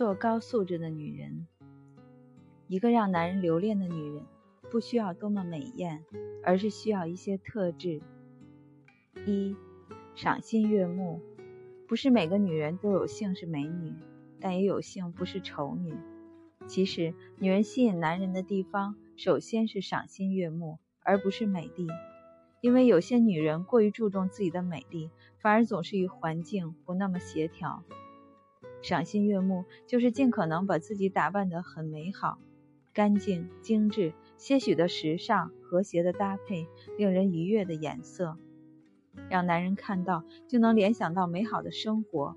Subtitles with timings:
[0.00, 1.46] 做高素质的女人，
[2.68, 4.24] 一个让男人留恋的女人，
[4.70, 6.02] 不需要多么美艳，
[6.42, 8.00] 而是需要一些特质。
[9.26, 9.54] 一，
[10.14, 11.20] 赏心悦目。
[11.86, 13.92] 不是每个女人都有幸是美女，
[14.40, 15.94] 但也有幸不是丑女。
[16.66, 21.86] 其实，女人吸引男人的地方，首先是赏心悦目，而不是美丽。
[22.62, 25.10] 因为有些女人过于注重自己的美丽，
[25.42, 27.84] 反而总是与环境不那么协调。
[28.82, 32.38] 赏心悦目，就是尽可能把自己打扮得很美好、
[32.92, 36.66] 干净、精致，些许的时尚、和谐的搭配，
[36.96, 38.36] 令人愉悦的颜色，
[39.28, 42.36] 让男人看到就能联想到美好的生活。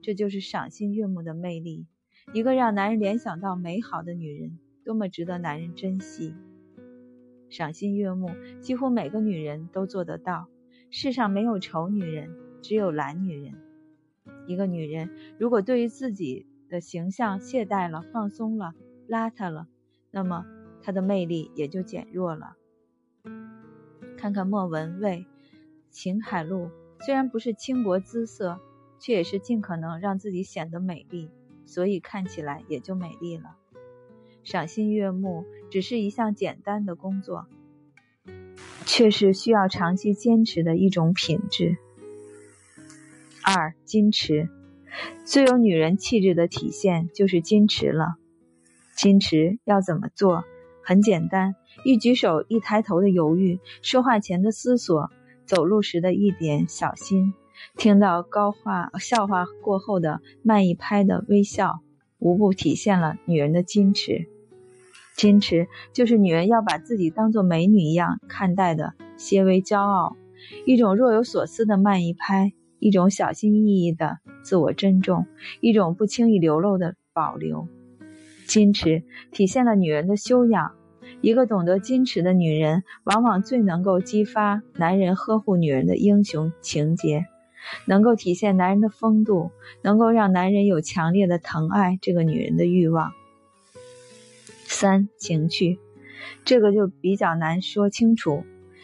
[0.00, 1.86] 这就是赏心悦目的魅力。
[2.32, 6.34] 一个让男人联想到美好的女人，多么值得男人珍惜！
[7.50, 8.30] 赏心悦目，
[8.60, 10.48] 几乎每个女人都做得到。
[10.90, 12.30] 世上没有丑女人，
[12.62, 13.54] 只有懒女人。
[14.46, 18.72] 一个女人如果对于自己的形象懈怠了、放松了、
[19.08, 19.68] 邋遢了，
[20.10, 20.46] 那么
[20.82, 22.56] 她的魅力也就减弱了。
[24.16, 25.26] 看看莫文蔚、
[25.90, 26.70] 秦海璐，
[27.00, 28.60] 虽然不是倾国姿色，
[28.98, 31.28] 却也是尽可能让自己显得美丽，
[31.64, 33.56] 所以看起来也就美丽了。
[34.44, 37.46] 赏心悦目只是一项简单的工作，
[38.86, 41.76] 却是需要长期坚持的一种品质。
[43.44, 44.48] 二矜持，
[45.24, 48.14] 最有女人气质的体现就是矜持了。
[48.96, 50.44] 矜持要怎么做？
[50.84, 51.54] 很简单，
[51.84, 55.10] 一举手一抬头的犹豫，说话前的思索，
[55.46, 57.34] 走路时的一点小心，
[57.76, 61.80] 听到高话笑话过后的慢一拍的微笑，
[62.18, 64.26] 无不体现了女人的矜持。
[65.16, 70.16] 矜持就是女人要把自己当做美女一样看待的些微骄傲，
[70.66, 72.52] 一种若有所思的慢一拍。
[72.82, 75.26] 一种小心翼翼的自我珍重，
[75.60, 77.68] 一种不轻易流露的保留。
[78.48, 80.74] 矜持体现了女人的修养。
[81.20, 87.26] 一个懂得矜持的女人，往往最能够激发男人呵护女人的英雄情节，
[87.86, 89.52] 能够体现男人的风度，
[89.82, 93.12] 能够让男人有强烈的疼爱这个女人的欲望。
[94.64, 95.78] 三情趣，
[96.44, 98.42] 这个就比较难说清楚。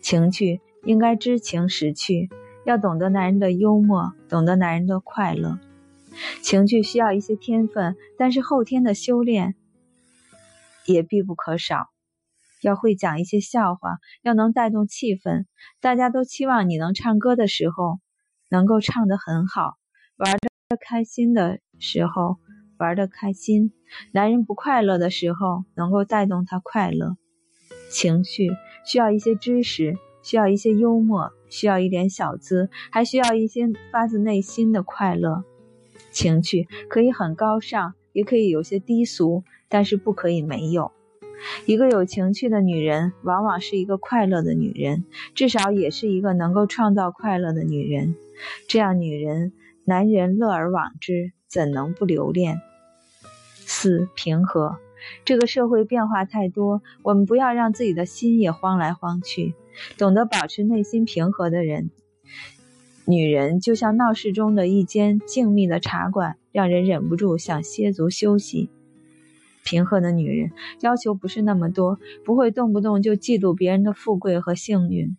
[0.00, 2.28] 情趣应该知情识趣。
[2.64, 5.58] 要懂得男人的幽默，懂得男人的快乐，
[6.42, 9.54] 情趣需要一些天分，但是后天的修炼
[10.86, 11.88] 也必不可少。
[12.62, 15.46] 要会讲一些笑话，要能带动气氛。
[15.80, 18.00] 大家都期望你能唱歌的时候，
[18.50, 19.78] 能够唱得很好；
[20.18, 22.36] 玩的开心的时候，
[22.76, 23.72] 玩的开心。
[24.12, 27.16] 男人不快乐的时候，能够带动他快乐。
[27.90, 28.50] 情绪
[28.84, 29.96] 需要一些知识。
[30.22, 35.44] 需要一些幽默，需要一点小资，还需要一些发自内心的快乐。
[36.10, 40.90] 情趣可以很高尚，也可以有些低俗，但是不可以没有。
[41.64, 45.04] 一个有情趣的女人，往往是一个快乐的女人，
[45.34, 48.14] 至少也是一个能够创造快乐的女人。
[48.68, 49.52] 这样女人，
[49.84, 52.60] 男人乐而往之，怎能不留恋？
[53.54, 54.76] 四平和。
[55.24, 59.54] 这个社会变化太多，我们不要让自己的心也慌来慌去。
[59.98, 61.90] 懂得保持内心平和的人，
[63.04, 68.70] 女人就像闹市中的一间静谧的茶馆，让人忍不住想歇足休息。
[69.62, 75.16] 平和的女人要求不是那么多，不会动不动就嫉妒别人的富贵和幸运。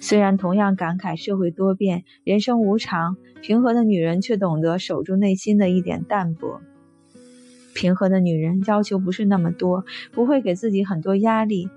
[0.00, 6.62] 虽然同样感慨社会多变、人生无常，平和的女人却懂得守住内心的一点淡泊。
[7.74, 11.68] 平和的女人要求不是那么多，不会给自己很多压力。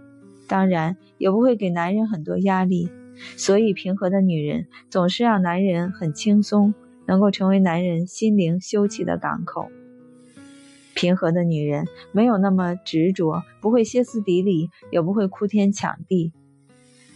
[0.53, 2.87] 当然也不会给男人很多压力，
[3.37, 6.75] 所以平和的女人总是让男人很轻松，
[7.07, 9.69] 能够成为男人心灵休憩的港口。
[10.93, 16.31] 平和的女人没有那么执着，不会歇斯底里，也不会哭天抢地。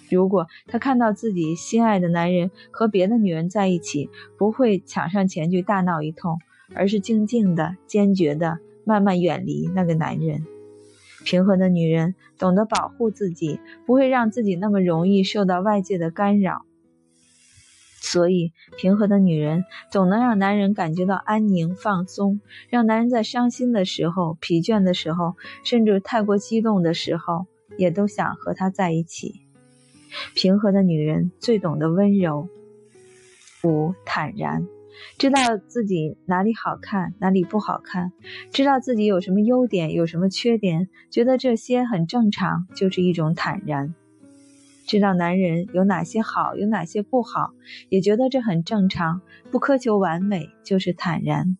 [0.09, 4.09] 如果她看到自己心爱的男人和别的女人在一起，
[4.39, 6.39] 不会抢上前去大闹一通，
[6.73, 10.43] 而是静静的、坚决的慢慢远离那个男人。
[11.27, 16.65] 平和的女人懂得保护自己，不会让自己那么容易受到外界的干扰。
[17.99, 22.39] 所以，平和的女人总能让男人感觉到安宁、放松，
[22.69, 25.35] 让男人在伤心的时候、疲倦的时候，
[25.65, 27.45] 甚至太过激动的时候，
[27.77, 29.41] 也都想和他在一起。
[30.33, 32.47] 平和的女人最懂得温柔。
[33.65, 34.65] 五坦然。
[35.17, 38.11] 知道自己哪里好看，哪里不好看，
[38.51, 43.93] 知道自己有什么优点，有什么缺点，觉得这些很正常，就是一种坦然。
[44.85, 47.51] 知道男人有哪些好，有哪些不好，
[47.89, 49.21] 也觉得这很正常，
[49.51, 51.57] 不苛求完美，就是坦然。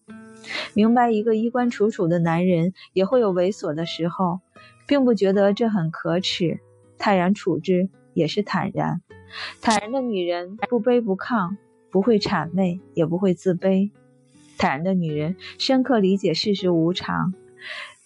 [0.74, 4.40] 明白一个衣冠楚楚的男人也会有猥琐的时候，
[4.88, 6.62] 并不觉得这很可耻，
[6.98, 9.02] 泰然处之也是坦然。
[9.62, 11.58] 坦然的女人不卑不亢，
[11.92, 13.92] 不会谄媚，也不会自卑。
[14.58, 17.34] 坦然的女人深刻理解世事无常，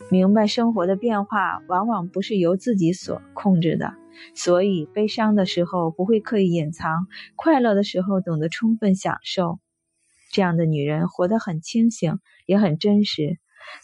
[0.10, 3.94] 明白生活的变化往往不是由自己所控制的，
[4.36, 9.60] 所以悲伤的时候不会刻意隐藏，快乐的时候懂得充分享受。
[10.32, 13.38] 这样的女人活得很清醒，也很真实。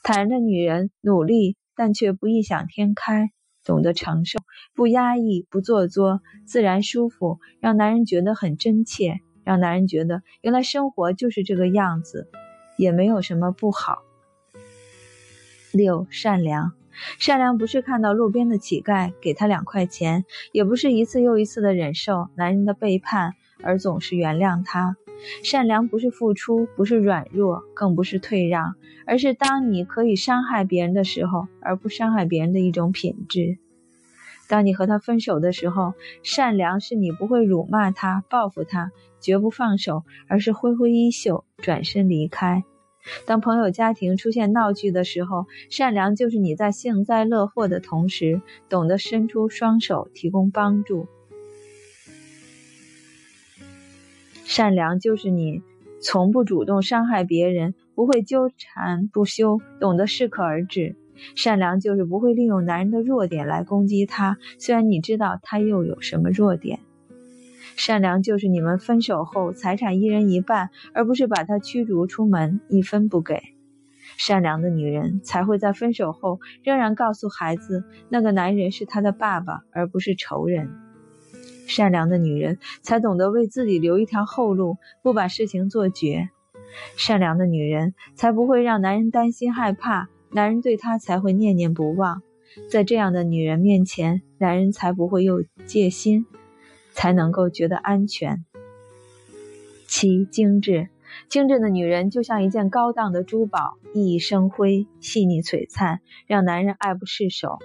[0.03, 3.31] 坦然的女人努力，但却不异想天开，
[3.63, 4.39] 懂得承受，
[4.73, 12.27] 不压抑，不做作，自然舒服，让男人觉得很真切，让男人觉得原来生活就是这个样子，
[12.75, 14.03] 也没有什么不好。
[15.71, 16.73] 六善良，
[17.17, 24.97] 善良不是看到路边的乞丐给他两块钱，也不是一次又一次的忍受男人的背叛而总是原谅他。
[25.45, 33.59] 善良不是付出，不是软弱，更不是退让，而是当你可以伤害别人的时候，而不伤害别人的一种品质。
[34.49, 42.64] 当你和他分手的时候，善良是你不会辱骂他、报复他，绝不放手，而是挥挥衣袖，转身离开。
[43.25, 51.08] 当朋友家庭出现闹剧的时候，善良就是你在幸灾乐祸的同时，懂得伸出双手提供帮助。
[54.44, 55.62] 善良就是你
[56.02, 60.96] 从不主动伤害别人，不会纠缠不休，懂得适可而止。
[61.36, 66.80] 善良就是不会利用男人的弱点来攻击他，虽然你知道他又有什么弱点。
[67.77, 73.39] 善良就是你们分手后财产一人一半，而不是把他驱逐出门，一分不给。
[74.18, 80.71] 善良的女人才会在分手后仍然告诉孩子，那个男人是他的爸爸，而不是仇人。
[81.68, 86.30] 善良的女人才懂得为自己留一条后路，不把事情做绝。
[86.95, 92.23] 善良的女人才不会让男人担心害怕，男人对她才会念念不忘。
[92.71, 96.25] 在这样的女人面前，男人才不会有戒心，
[96.97, 98.44] 才能够觉得安全。
[99.88, 100.89] 七精致，
[101.29, 107.59] 精致的女人就像一件高档的珠宝，熠熠生辉，细腻璀璨，让男人爱不释手。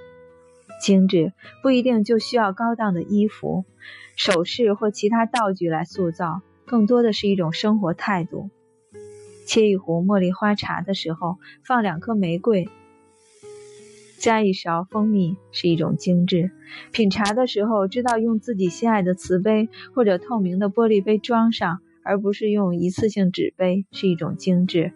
[0.82, 1.32] 精致
[1.62, 3.64] 不一定就需要高档的衣服、
[4.16, 8.50] 首饰或其他道具来塑造，更多的是一种生活态度。
[9.46, 12.68] 切一壶茉莉花茶的时候，放两颗玫瑰，
[14.22, 16.52] 加一勺蜂蜜，是一种精致；
[16.92, 24.92] 品茶的时候，知道用自己心爱的瓷杯或者透明的玻璃杯装上，而不是用一次性纸杯，是一种精致。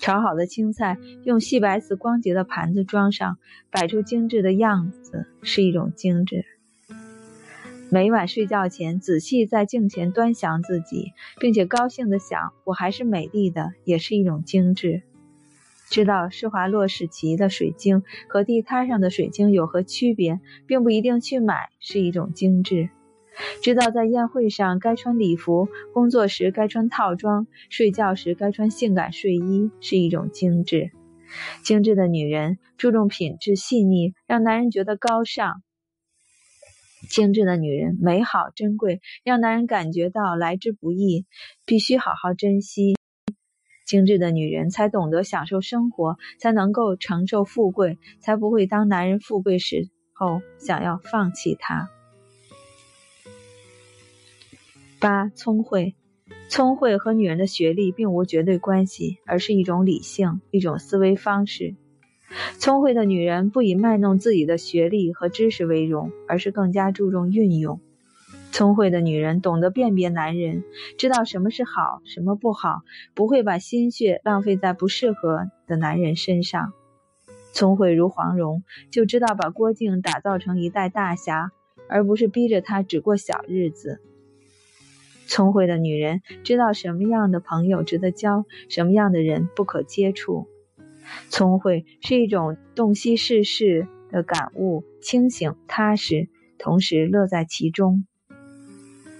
[0.00, 3.38] 炒好的青菜，用细白瓷光洁的盘子装上，
[3.70, 6.44] 摆出精致的样子，是一种精致。
[7.88, 15.04] 每晚睡觉前，仔细在镜前端详自己，并且高兴地想：“我还是美丽的”，也是一种精致。
[15.90, 22.90] 知道施华洛世奇的水晶和地摊上的水晶有何区别，并不一定去买，是一种精致。
[23.60, 30.92] 知道在宴会上该穿礼服，工作时该穿套装，睡觉时该穿性感睡衣，是一种精致。
[31.64, 35.62] 精致的女人注重品质细腻，让男人觉得高尚。
[37.08, 41.26] 精致的女人美好珍贵，让男人感觉到来之不易，
[41.66, 42.94] 必须好好珍惜。
[43.90, 51.90] 精致的女人才懂得享受生活，才能够承受富贵，才不会当男人富贵时候想要放弃他。
[55.00, 55.96] 八聪慧，
[56.48, 61.74] 聪慧和女人的学历并无绝对关系，而是一种理性，一种思维方式。
[62.60, 67.80] 聪慧的女人不以卖弄自己的学历和知识为荣，而是更加注重运用。
[68.52, 70.64] 聪慧的女人懂得辨别男人，
[70.98, 72.82] 知道什么是好，什么不好，
[73.14, 76.72] 不会把心血浪费在不适合的男人身上。
[77.52, 81.52] 聪慧如黄蓉，就知道把郭靖打造成一代大侠，
[81.88, 84.00] 而不是逼着他只过小日子。
[85.26, 90.48] 聪慧的女人知道什么样的朋友值得交，什么样的人不可接触。
[91.28, 96.28] 聪慧是一种洞悉世事的感悟，清醒踏实，
[96.58, 98.06] 同时乐在其中。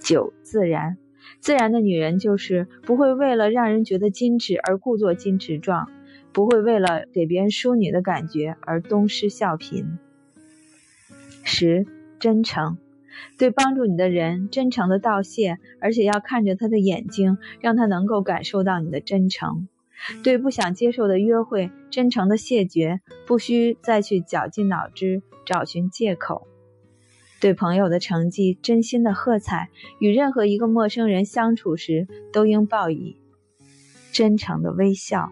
[0.01, 0.97] 九自然，
[1.39, 5.89] 自然的女人就是不会为了让人觉得矜持而故作矜持状，
[6.33, 9.85] 不会为了给别人淑女的感觉而东施效颦。
[11.43, 11.85] 十
[12.19, 12.77] 真诚。
[13.37, 19.67] 对帮助你的人真诚的道谢，而且要看着他的眼睛，让他能够感受到你的真诚。
[20.23, 26.47] 对不想接受的约会，真诚的谢绝，不需再去绞尽脑汁找寻借口。
[27.41, 29.69] 对朋友的成绩，真心的喝彩。
[29.99, 33.17] 与任何一个陌生人相处时，都应报以
[34.13, 35.31] 真诚的微笑。